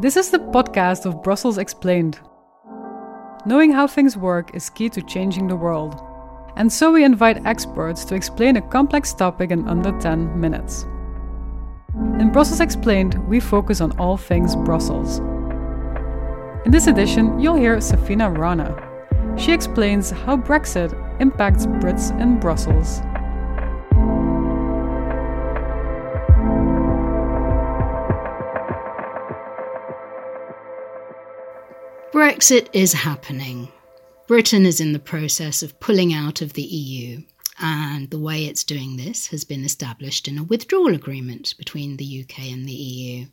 [0.00, 2.20] This is the podcast of Brussels Explained.
[3.44, 6.00] Knowing how things work is key to changing the world.
[6.56, 10.84] And so we invite experts to explain a complex topic in under 10 minutes.
[12.18, 15.18] In Brussels Explained, we focus on all things Brussels.
[16.64, 18.74] In this edition, you'll hear Saffina Rana.
[19.36, 23.02] She explains how Brexit impacts Brits in Brussels.
[32.20, 33.68] Brexit is happening.
[34.26, 37.22] Britain is in the process of pulling out of the EU,
[37.58, 42.20] and the way it's doing this has been established in a withdrawal agreement between the
[42.20, 43.26] UK and the EU.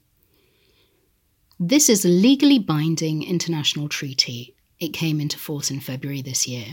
[1.60, 4.56] This is a legally binding international treaty.
[4.80, 6.68] It came into force in February this year.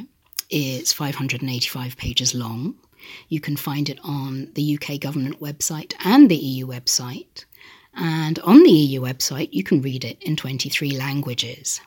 [0.51, 2.77] It's 585 pages long.
[3.29, 7.45] You can find it on the UK government website and the EU website.
[7.93, 11.81] And on the EU website, you can read it in 23 languages.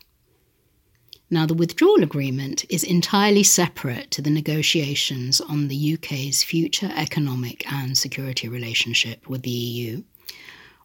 [1.30, 7.70] Now, the withdrawal agreement is entirely separate to the negotiations on the UK's future economic
[7.72, 10.04] and security relationship with the EU,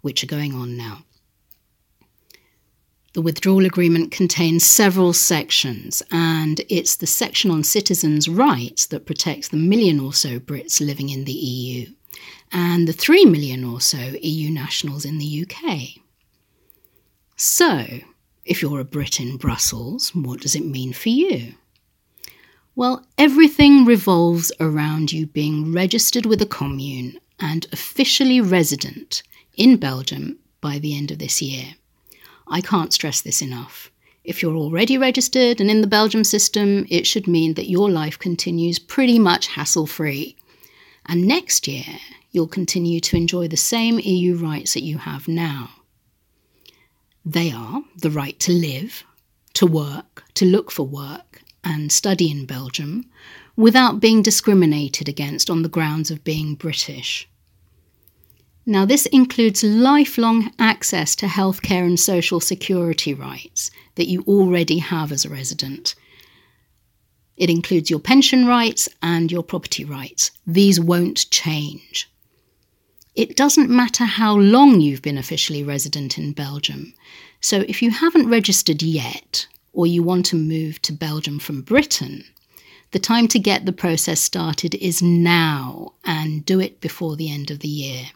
[0.00, 1.04] which are going on now.
[3.14, 9.48] The withdrawal agreement contains several sections, and it's the section on citizens' rights that protects
[9.48, 11.92] the million or so Brits living in the EU
[12.52, 16.02] and the three million or so EU nationals in the UK.
[17.36, 17.86] So,
[18.44, 21.54] if you're a Brit in Brussels, what does it mean for you?
[22.74, 29.22] Well, everything revolves around you being registered with a commune and officially resident
[29.56, 31.74] in Belgium by the end of this year.
[32.48, 33.90] I can't stress this enough.
[34.24, 38.18] If you're already registered and in the Belgium system, it should mean that your life
[38.18, 40.36] continues pretty much hassle free.
[41.06, 41.98] And next year,
[42.30, 45.70] you'll continue to enjoy the same EU rights that you have now.
[47.24, 49.04] They are the right to live,
[49.54, 53.04] to work, to look for work, and study in Belgium
[53.56, 57.28] without being discriminated against on the grounds of being British.
[58.64, 65.10] Now, this includes lifelong access to healthcare and social security rights that you already have
[65.10, 65.94] as a resident.
[67.36, 70.30] It includes your pension rights and your property rights.
[70.46, 72.11] These won't change.
[73.14, 76.94] It doesn't matter how long you've been officially resident in Belgium.
[77.40, 82.24] So if you haven't registered yet, or you want to move to Belgium from Britain,
[82.92, 87.50] the time to get the process started is now and do it before the end
[87.50, 88.06] of the year.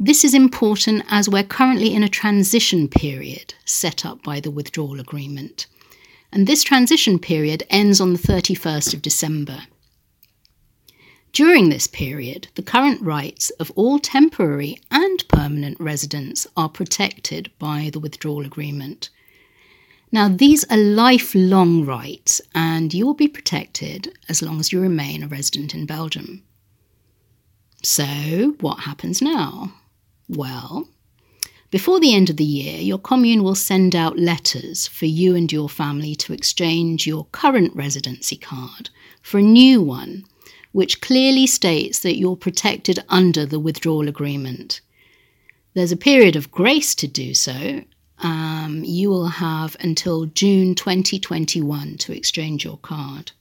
[0.00, 5.00] This is important as we're currently in a transition period set up by the withdrawal
[5.00, 5.66] agreement.
[6.32, 9.64] And this transition period ends on the 31st of December.
[11.32, 17.88] During this period, the current rights of all temporary and permanent residents are protected by
[17.90, 19.08] the withdrawal agreement.
[20.10, 25.22] Now, these are lifelong rights, and you will be protected as long as you remain
[25.22, 26.42] a resident in Belgium.
[27.82, 29.72] So, what happens now?
[30.28, 30.86] Well,
[31.70, 35.50] before the end of the year, your commune will send out letters for you and
[35.50, 38.90] your family to exchange your current residency card
[39.22, 40.26] for a new one
[40.72, 44.80] which clearly states that you're protected under the withdrawal agreement.
[45.74, 47.84] There's a period of grace to do so.
[48.18, 53.32] Um, you will have until June 2021 to exchange your card.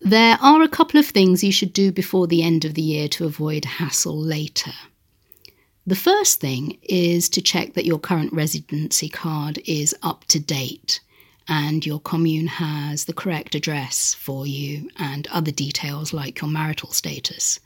[0.00, 3.08] There are a couple of things you should do before the end of the year
[3.08, 4.72] to avoid hassle later.
[5.86, 11.00] The first thing is to check that your current residency card is up to date
[11.48, 16.92] and your commune has the correct address for you and other details like your marital
[16.92, 17.58] status.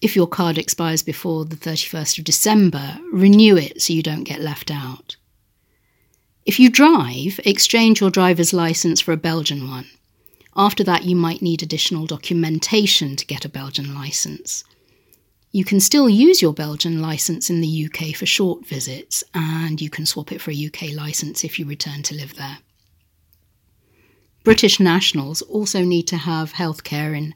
[0.00, 4.40] If your card expires before the 31st of December, renew it so you don't get
[4.40, 5.16] left out.
[6.44, 9.86] If you drive, exchange your driver's license for a Belgian one.
[10.56, 14.64] After that, you might need additional documentation to get a Belgian license.
[15.52, 19.88] You can still use your Belgian license in the UK for short visits, and you
[19.88, 22.58] can swap it for a UK license if you return to live there.
[24.44, 27.34] British nationals also need to have healthcare in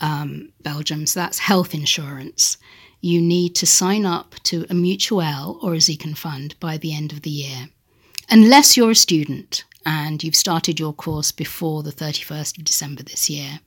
[0.00, 2.58] um, Belgium, so that's health insurance.
[3.00, 7.12] You need to sign up to a mutuelle or a Zieken fund by the end
[7.12, 7.68] of the year,
[8.28, 13.30] unless you're a student and you've started your course before the 31st of December this
[13.30, 13.60] year.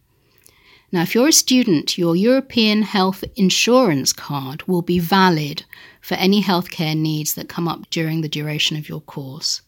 [0.91, 5.63] Now, if you're a student, your European health insurance card will be valid
[6.01, 9.61] for any healthcare needs that come up during the duration of your course.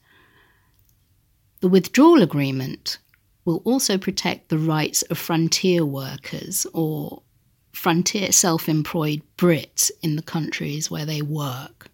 [1.61, 2.97] The withdrawal agreement
[3.45, 7.21] will also protect the rights of frontier workers or
[7.71, 11.89] frontier self employed Brits in the countries where they work.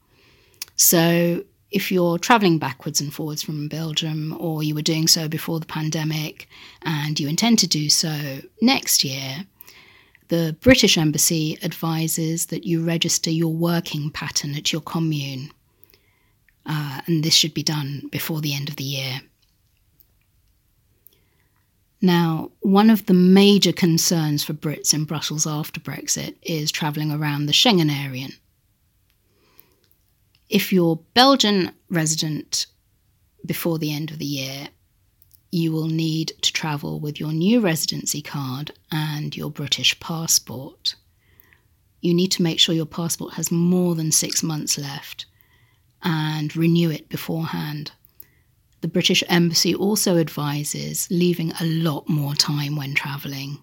[0.77, 5.59] So if you're traveling backwards and forwards from Belgium, or you were doing so before
[5.59, 6.47] the pandemic
[6.83, 9.45] and you intend to do so next year,
[10.29, 15.51] the British Embassy advises that you register your working pattern at your commune.
[16.65, 19.21] Uh, and this should be done before the end of the year.
[22.01, 27.45] Now, one of the major concerns for Brits in Brussels after Brexit is travelling around
[27.45, 28.27] the Schengen area.
[30.49, 32.67] If you're Belgian resident
[33.45, 34.69] before the end of the year,
[35.51, 40.95] you will need to travel with your new residency card and your British passport.
[42.01, 45.25] You need to make sure your passport has more than six months left
[46.03, 47.91] and renew it beforehand.
[48.81, 53.59] The British Embassy also advises leaving a lot more time when travelling.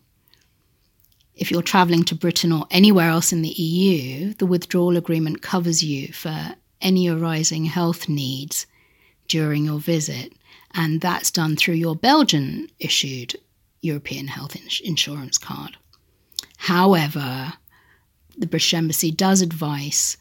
[1.37, 5.83] If you're travelling to Britain or anywhere else in the EU, the withdrawal agreement covers
[5.83, 8.67] you for any arising health needs
[9.29, 10.33] during your visit,
[10.75, 13.37] and that's done through your Belgian issued
[13.81, 15.77] European health ins- insurance card.
[16.57, 17.55] However,
[18.37, 20.17] the British Embassy does advise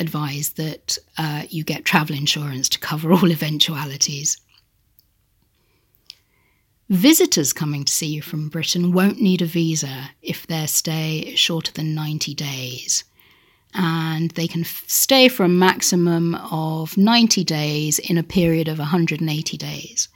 [0.00, 4.38] advise that uh, you get travel insurance to cover all eventualities.
[6.88, 11.38] Visitors coming to see you from Britain won't need a visa if their stay is
[11.38, 13.04] shorter than 90 days.
[13.74, 18.78] And they can f- stay for a maximum of 90 days in a period of
[18.78, 20.08] 180 days.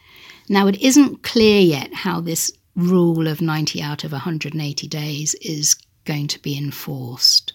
[0.49, 5.77] Now, it isn't clear yet how this rule of 90 out of 180 days is
[6.07, 7.53] going to be enforced.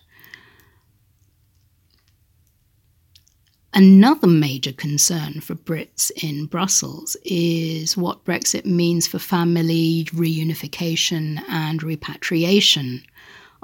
[3.74, 11.84] Another major concern for Brits in Brussels is what Brexit means for family reunification and
[11.84, 13.04] repatriation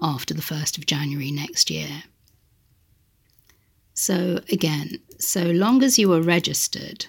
[0.02, 2.04] after the 1st of January next year.
[3.94, 7.06] So, again, so long as you are registered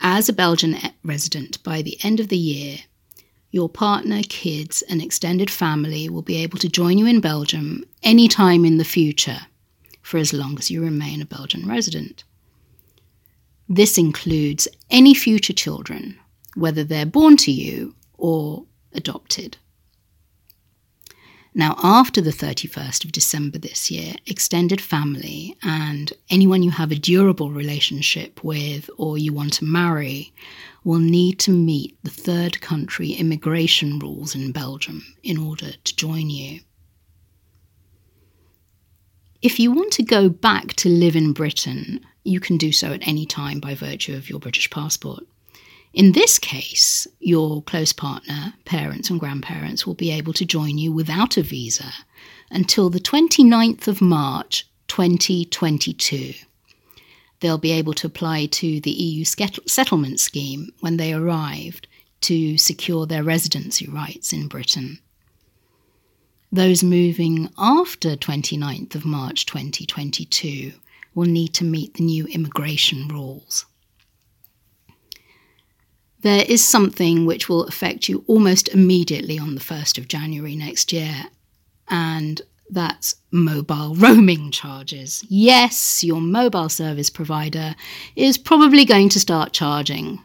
[0.00, 2.78] as a Belgian resident by the end of the year,
[3.50, 8.64] your partner, kids, and extended family will be able to join you in Belgium anytime
[8.64, 9.46] in the future
[10.04, 12.22] for as long as you remain a Belgian resident.
[13.68, 16.18] This includes any future children,
[16.54, 19.56] whether they're born to you or adopted.
[21.54, 26.96] Now, after the 31st of December this year, extended family and anyone you have a
[26.96, 30.34] durable relationship with or you want to marry
[30.82, 36.28] will need to meet the third country immigration rules in Belgium in order to join
[36.28, 36.60] you.
[39.44, 43.06] If you want to go back to live in Britain, you can do so at
[43.06, 45.22] any time by virtue of your British passport.
[45.92, 50.92] In this case, your close partner, parents, and grandparents will be able to join you
[50.92, 51.92] without a visa
[52.50, 56.32] until the 29th of March 2022.
[57.40, 61.86] They'll be able to apply to the EU settlement scheme when they arrived
[62.22, 65.00] to secure their residency rights in Britain.
[66.54, 70.74] Those moving after 29th of March 2022
[71.12, 73.66] will need to meet the new immigration rules.
[76.20, 80.92] There is something which will affect you almost immediately on the 1st of January next
[80.92, 81.24] year,
[81.88, 82.40] and
[82.70, 85.24] that's mobile roaming charges.
[85.28, 87.74] Yes, your mobile service provider
[88.14, 90.22] is probably going to start charging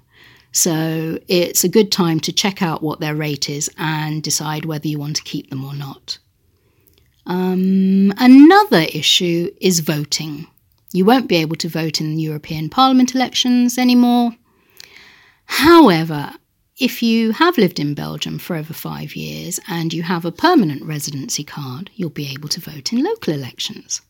[0.52, 4.88] so it's a good time to check out what their rate is and decide whether
[4.88, 6.18] you want to keep them or not.
[7.26, 10.48] Um, another issue is voting.
[10.92, 14.32] You won't be able to vote in the European Parliament elections anymore.
[15.46, 16.34] However,
[16.78, 20.84] if you have lived in Belgium for over five years and you have a permanent
[20.84, 24.02] residency card, you'll be able to vote in local elections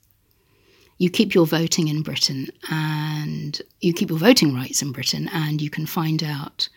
[1.00, 5.62] you keep your voting in Britain and you keep your voting rights in Britain, and
[5.62, 6.70] you can find out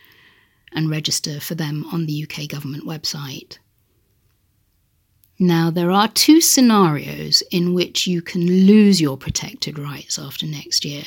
[0.73, 3.59] and register for them on the UK government website.
[5.39, 10.85] Now, there are two scenarios in which you can lose your protected rights after next
[10.85, 11.03] year.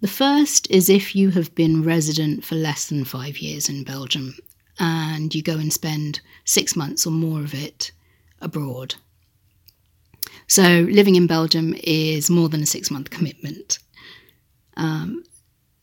[0.00, 4.36] The first is if you have been resident for less than five years in Belgium
[4.78, 7.92] and you go and spend six months or more of it
[8.40, 8.94] abroad.
[10.48, 13.78] So living in Belgium is more than a six month commitment.
[14.78, 15.22] Um,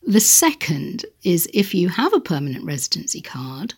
[0.02, 3.74] the second is if you have a permanent residency card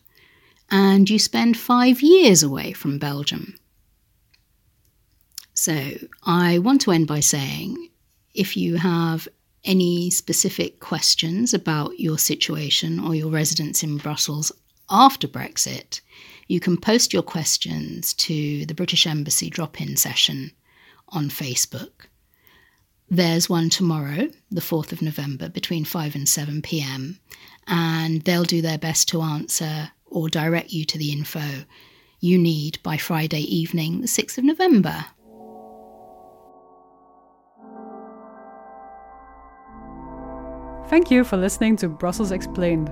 [0.71, 3.59] and you spend five years away from Belgium.
[5.52, 5.92] So
[6.23, 7.90] I want to end by saying
[8.35, 9.28] if you have
[9.64, 14.52] any specific questions about your situation or your residence in Brussels
[14.88, 16.00] after Brexit,
[16.47, 20.52] you can post your questions to the British Embassy drop in session
[21.08, 22.06] on Facebook.
[23.10, 27.18] There's one tomorrow, the 4th of November, between 5 and 7 pm,
[27.66, 31.64] and they'll do their best to answer or direct you to the info
[32.20, 35.06] you need by Friday evening, the 6th of November.
[40.88, 42.90] Thank you for listening to Brussels Explained.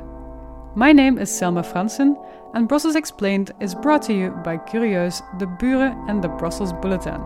[0.74, 2.14] My name is Selma Fransen,
[2.54, 7.22] and Brussels Explained is brought to you by Curieus, De Buren, and the Brussels Bulletin.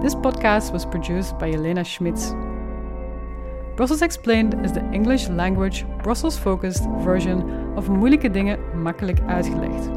[0.00, 2.32] This podcast was produced by Elena Schmitz.
[3.74, 9.90] Brussels Explained is the English language, Brussels focused version of Moeilijke Dingen Makkelijk Uitgelegd.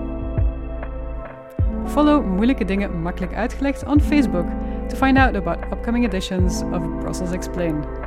[1.86, 4.46] Follow Moeilijke Dingen Makkelijk Uitgelegd on Facebook
[4.90, 8.01] to find out about upcoming editions of Brussels Explained.